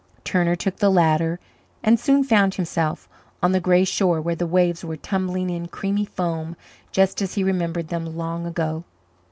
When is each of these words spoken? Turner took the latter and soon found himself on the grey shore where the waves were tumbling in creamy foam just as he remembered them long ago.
Turner 0.23 0.55
took 0.55 0.77
the 0.77 0.89
latter 0.89 1.39
and 1.83 1.99
soon 1.99 2.23
found 2.23 2.55
himself 2.55 3.07
on 3.43 3.51
the 3.51 3.59
grey 3.59 3.83
shore 3.83 4.19
where 4.19 4.35
the 4.35 4.47
waves 4.47 4.83
were 4.83 4.97
tumbling 4.97 5.51
in 5.51 5.67
creamy 5.67 6.05
foam 6.05 6.55
just 6.91 7.21
as 7.21 7.35
he 7.35 7.43
remembered 7.43 7.89
them 7.89 8.17
long 8.17 8.47
ago. 8.47 8.83